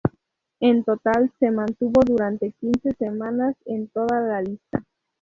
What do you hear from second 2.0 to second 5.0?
durante quince semanas en toda la lista.